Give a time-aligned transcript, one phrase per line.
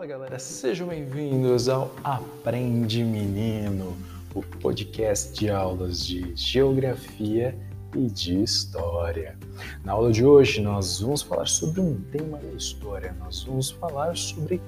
[0.00, 3.94] Fala galera, sejam bem-vindos ao Aprende Menino,
[4.34, 7.54] o podcast de aulas de geografia
[7.94, 9.36] e de história.
[9.84, 14.16] Na aula de hoje nós vamos falar sobre um tema da história, nós vamos falar
[14.16, 14.58] sobre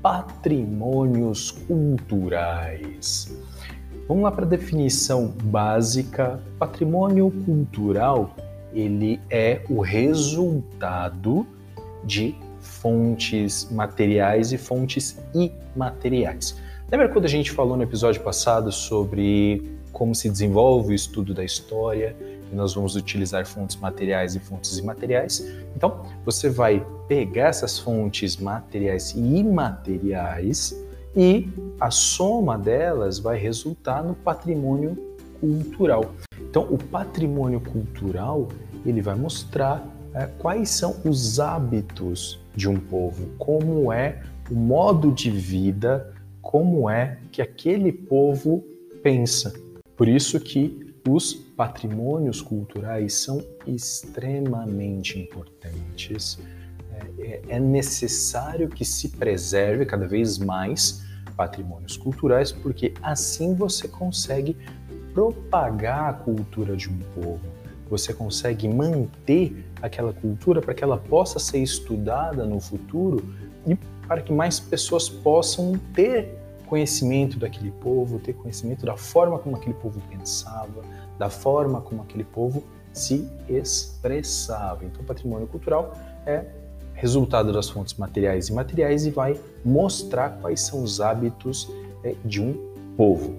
[0.00, 3.36] patrimônios culturais.
[4.06, 6.40] Vamos lá para a definição básica.
[6.60, 8.36] Patrimônio cultural,
[8.72, 11.44] ele é o resultado
[12.04, 16.56] de fontes materiais e fontes imateriais.
[16.90, 21.44] Lembra quando a gente falou no episódio passado sobre como se desenvolve o estudo da
[21.44, 22.16] história
[22.50, 25.46] e nós vamos utilizar fontes materiais e fontes imateriais?
[25.76, 30.74] Então, você vai pegar essas fontes materiais e imateriais
[31.16, 31.48] e
[31.80, 34.96] a soma delas vai resultar no patrimônio
[35.40, 36.12] cultural.
[36.40, 38.48] Então, o patrimônio cultural
[38.84, 39.86] ele vai mostrar
[40.38, 46.12] quais são os hábitos de um povo, como é o modo de vida,
[46.42, 48.64] como é que aquele povo
[49.02, 49.52] pensa.
[49.96, 56.38] Por isso que os patrimônios culturais são extremamente importantes.
[57.18, 61.02] É, é, é necessário que se preserve cada vez mais
[61.36, 64.56] patrimônios culturais, porque assim você consegue
[65.14, 67.59] propagar a cultura de um povo
[67.90, 73.34] você consegue manter aquela cultura para que ela possa ser estudada no futuro
[73.66, 73.74] e
[74.06, 79.74] para que mais pessoas possam ter conhecimento daquele povo, ter conhecimento da forma como aquele
[79.74, 80.82] povo pensava,
[81.18, 84.84] da forma como aquele povo se expressava.
[84.84, 85.92] Então, patrimônio cultural
[86.24, 86.44] é
[86.94, 91.68] resultado das fontes materiais e imateriais e vai mostrar quais são os hábitos
[92.04, 92.54] é, de um
[92.96, 93.34] povo.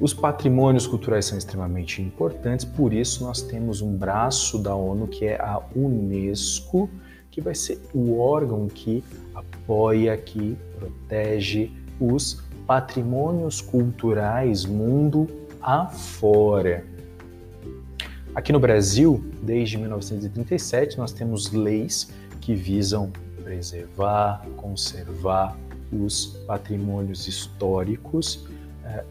[0.00, 5.26] Os patrimônios culturais são extremamente importantes, por isso nós temos um braço da ONU que
[5.26, 6.90] é a UNESCO,
[7.30, 9.04] que vai ser o órgão que
[9.34, 11.70] apoia, que protege
[12.00, 15.28] os patrimônios culturais mundo
[15.60, 16.84] afora.
[18.34, 22.10] Aqui no Brasil, desde 1937, nós temos leis
[22.40, 23.12] que visam
[23.44, 25.56] preservar, conservar
[25.92, 28.48] os patrimônios históricos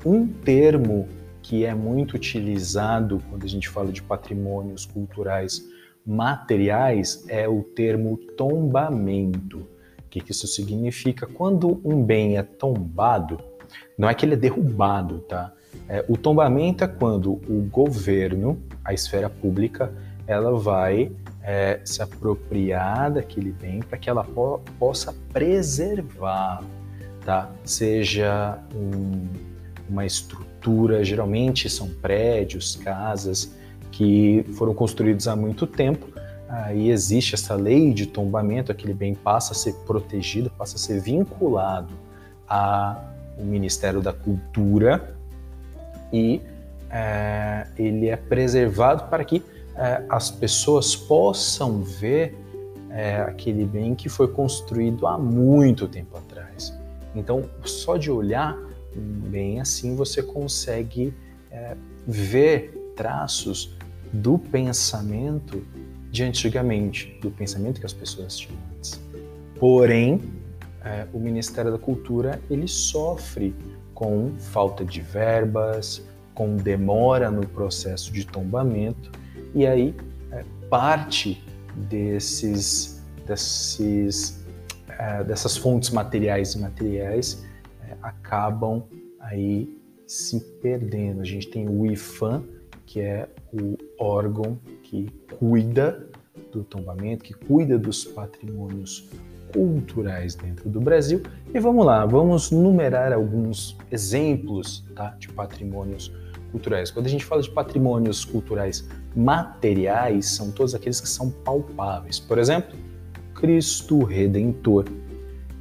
[0.05, 1.07] um termo
[1.41, 5.67] que é muito utilizado quando a gente fala de patrimônios culturais
[6.05, 9.67] materiais é o termo tombamento.
[9.99, 11.25] O que isso significa?
[11.25, 13.39] Quando um bem é tombado,
[13.97, 15.53] não é que ele é derrubado, tá?
[15.87, 19.93] É, o tombamento é quando o governo, a esfera pública,
[20.27, 21.11] ela vai
[21.41, 26.63] é, se apropriar daquele bem para que ela po possa preservar,
[27.25, 27.49] tá?
[27.63, 29.50] Seja um
[29.91, 33.53] uma estrutura, geralmente são prédios, casas
[33.91, 36.07] que foram construídos há muito tempo.
[36.47, 41.01] Aí existe essa lei de tombamento, aquele bem passa a ser protegido, passa a ser
[41.01, 41.93] vinculado
[42.47, 43.03] ao
[43.37, 45.15] Ministério da Cultura
[46.11, 46.41] e
[46.89, 49.43] é, ele é preservado para que
[49.75, 52.37] é, as pessoas possam ver
[52.89, 56.77] é, aquele bem que foi construído há muito tempo atrás.
[57.15, 58.57] Então, só de olhar
[58.99, 61.13] bem assim você consegue
[61.51, 61.75] é,
[62.07, 63.75] ver traços
[64.11, 65.65] do pensamento
[66.09, 68.99] de antigamente, do pensamento que as pessoas tinham antes.
[69.57, 70.21] Porém,
[70.83, 73.55] é, o Ministério da Cultura ele sofre
[73.93, 79.11] com falta de verbas, com demora no processo de tombamento
[79.53, 79.95] e aí
[80.31, 81.43] é, parte
[81.89, 84.41] desses, desses
[85.01, 87.45] é, dessas fontes materiais e materiais
[88.01, 88.83] acabam
[89.19, 89.69] aí
[90.07, 91.21] se perdendo.
[91.21, 92.43] A gente tem o IFAM,
[92.85, 96.07] que é o órgão que cuida
[96.51, 99.09] do tombamento, que cuida dos patrimônios
[99.53, 101.21] culturais dentro do Brasil.
[101.53, 106.11] E vamos lá, vamos numerar alguns exemplos tá, de patrimônios
[106.51, 106.91] culturais.
[106.91, 112.19] Quando a gente fala de patrimônios culturais materiais, são todos aqueles que são palpáveis.
[112.19, 112.77] Por exemplo,
[113.33, 114.85] Cristo Redentor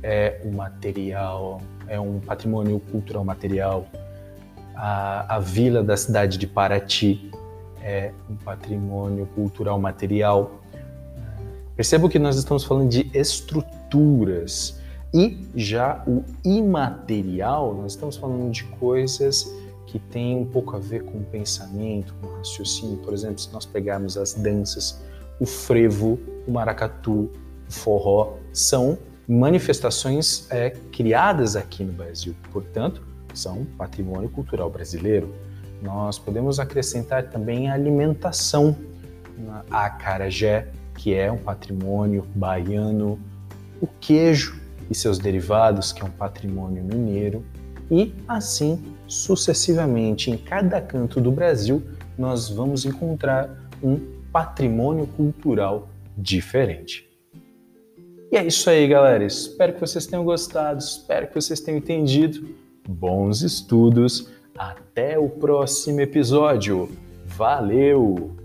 [0.03, 1.61] é um material
[1.91, 3.85] é um patrimônio cultural material.
[4.77, 7.31] A, a vila da cidade de Paraty
[7.83, 10.53] é um patrimônio cultural material.
[11.75, 14.81] Percebo que nós estamos falando de estruturas
[15.13, 19.53] e já o imaterial, nós estamos falando de coisas
[19.87, 22.99] que têm um pouco a ver com o pensamento, com o raciocínio.
[22.99, 25.03] Por exemplo, se nós pegarmos as danças,
[25.41, 27.29] o frevo, o maracatu,
[27.69, 28.97] o forró, são
[29.31, 33.01] manifestações é, criadas aqui no Brasil, portanto,
[33.33, 35.33] são patrimônio cultural brasileiro.
[35.81, 38.77] Nós podemos acrescentar também a alimentação,
[39.71, 40.67] a acarajé,
[40.97, 43.21] que é um patrimônio baiano,
[43.81, 44.61] o queijo
[44.91, 47.45] e seus derivados, que é um patrimônio mineiro,
[47.89, 51.83] e assim sucessivamente em cada canto do Brasil
[52.19, 53.49] nós vamos encontrar
[53.81, 53.97] um
[54.33, 55.89] patrimônio cultural
[56.19, 57.10] diferente.
[58.31, 59.25] E é isso aí, galera.
[59.25, 62.49] Espero que vocês tenham gostado, espero que vocês tenham entendido.
[62.89, 64.29] Bons estudos.
[64.57, 66.89] Até o próximo episódio.
[67.27, 68.40] Valeu!